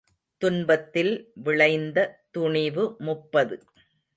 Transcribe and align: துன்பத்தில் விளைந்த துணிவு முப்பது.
துன்பத்தில் 0.41 1.11
விளைந்த 1.33 1.97
துணிவு 2.31 2.95
முப்பது. 2.99 3.57